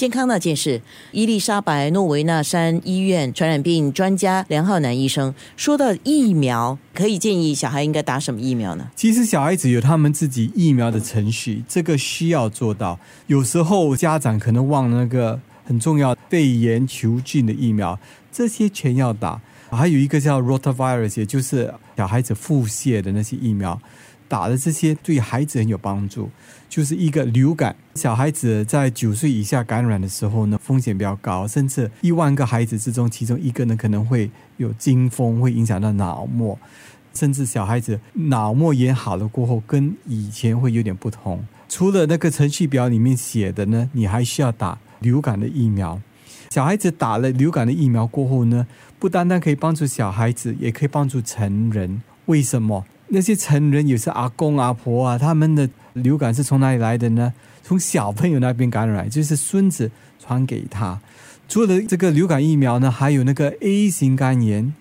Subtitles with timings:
[0.00, 0.80] 健康那件事，
[1.12, 8.90] 伊丽莎白诺维纳山医院传染病专家梁浩南医生说到疫苗，可以建议小孩应该打什么疫苗呢？
[8.96, 12.98] 其实小孩子有他们自己疫苗的程序，这个需要做到。
[13.26, 18.00] 有时候家长可能忘了那个很重要肺炎球菌的疫苗，
[18.32, 19.38] 这些全要打。
[19.68, 23.78] 还有一个叫 rotavirus，也就是小孩子腹泻的那些疫苗。
[24.30, 26.30] 打的这些对孩子很有帮助，
[26.68, 27.74] 就是一个流感。
[27.96, 36.56] 小孩子在九岁以下感染的时候呢，风险比较高，甚至一万个孩子之中，其中一个呢可能会有惊风，会影响到脑膜，
[37.12, 41.44] 甚至小孩子脑膜炎好了过后，跟以前会有点不同。
[41.68, 46.00] 除了那个程序表里面写的呢，你还需要打流感的疫苗。
[46.50, 48.68] 小孩子打了流感的疫苗过后呢，
[49.00, 52.00] 不单单可以帮助小孩子，也可以帮助成人。
[52.26, 52.84] 为什么？
[53.10, 57.32] 那些成人也是阿公阿婆啊，他们的流感是从哪里来的呢？
[57.62, 61.00] 从小朋友那边感染，就是孙子传给他。
[61.48, 64.72] 除了这个流感疫苗呢，还有那个 A 型肝炎，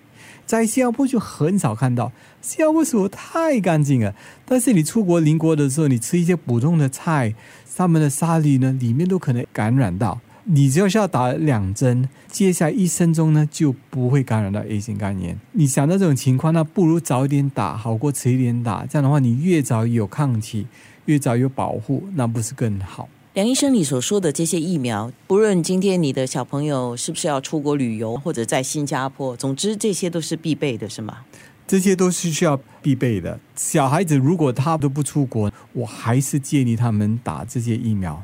[0.46, 2.12] 在新加坡就很少看到。
[2.42, 7.34] 新加坡水太干净了，但是你出国邻国的时候，你吃一些普通的菜，
[7.66, 10.20] 上面的沙粒呢，里面都可能感染到。
[10.52, 15.40] 你只要需要打两针，接下来一生中呢就不会感染到 A 型肝炎。
[15.52, 18.84] 你想到这种情况，那不如早一点打，好过迟一点打。
[18.88, 20.66] 这样的话，你越早有抗体，
[21.06, 23.08] 越早有保护，那不是更好？
[23.36, 31.20] 梁医生，你所说的这些疫苗，不论今天你的小朋友是不是要出国旅游，或者在新加坡，总之这些都是必备的，是吗？
[31.68, 33.40] 这些都是需要必备的。
[33.56, 38.24] 小孩子如果他都不出国，我还是建议他们打这些疫苗。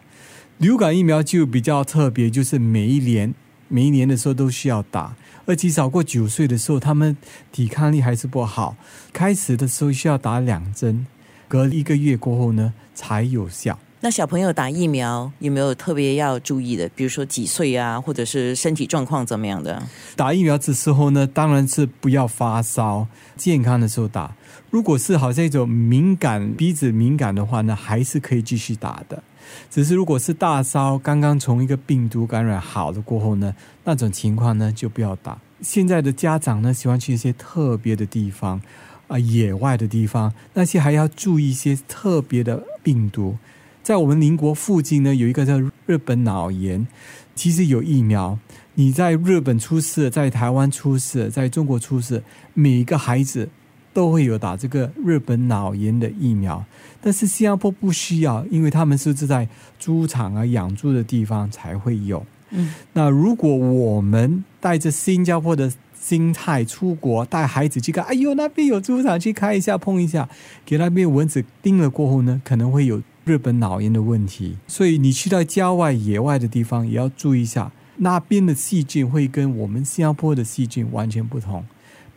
[0.58, 3.34] 流感疫苗就比较特别，就是每一年
[3.68, 5.14] 每一年的时候都需要打，
[5.46, 7.18] 而且少过九岁的时候，他们
[7.52, 8.78] 抵抗力还是不好。
[9.12, 11.06] 开始的时候需要打两针，
[11.50, 13.78] 隔一个月过后呢才有效。
[14.00, 16.88] 那小朋友打疫苗有没有特别要注意的？
[16.96, 19.82] 比如说几岁啊，或者是身体状况怎么样的？
[20.16, 24.34] 打疫苗的时候呢，当然是不要发烧，健康的时候打。
[24.70, 29.22] 如果是好像一种敏感鼻子敏感的话呢，还是可以继续打的。
[29.70, 35.38] 只是如果是大烧，刚刚从一个病毒感染好了过后呢，那种情况呢就不要打。
[35.62, 38.62] 现在的家长呢喜欢去一些特别的地方
[39.08, 43.38] 啊，野外的地方，那些还要注意一些特别的病毒。
[43.82, 46.88] 在我们邻国附近呢，有一个叫日本脑炎，
[47.36, 48.38] 其实有疫苗。
[48.74, 52.22] 你在日本出事，在台湾出事，在中国出事，
[52.54, 53.48] 每一个孩子。
[53.96, 56.66] 都会有打这个日本脑炎的疫苗，
[57.00, 59.48] 但是新加坡不需要，因为他们是在
[59.80, 62.26] 猪场啊养猪的地方才会有。
[62.50, 70.28] 嗯，那如果我们带着新加坡的心态出国，带孩子去看，哎呦那边有猪场，去看一下碰一下，
[70.66, 74.58] 给那边蚊子叮了过后呢，可能会有日本脑炎的问题。
[74.68, 81.64] 所以你去到郊外野外的地方，也要注意一下，那边的细菌会跟我们新加坡的细菌完全不同。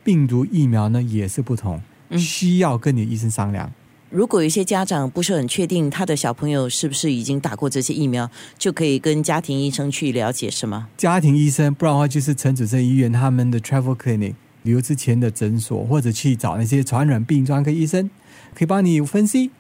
[0.02, 1.80] 病毒疫苗呢也是不同，
[2.16, 3.72] 需要跟你医生商量。
[4.10, 10.88] 如果有一些家长不是很确定他的小朋友是不是已经打过这些疫苗，就可以跟家庭医生去了解，是吗？
[10.96, 18.08] 家庭医生，不然的话就是陈子胜医院他们的 travel clinic 旅游之前的诊所，或者去找那些传染病专科医生，
[18.54, 19.50] 可以帮你分析